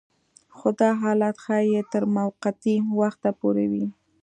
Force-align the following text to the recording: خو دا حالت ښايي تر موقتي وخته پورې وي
خو 0.55 0.67
دا 0.79 0.89
حالت 1.01 1.35
ښايي 1.43 1.81
تر 1.93 2.03
موقتي 2.15 2.75
وخته 3.01 3.29
پورې 3.39 3.65
وي 3.71 3.85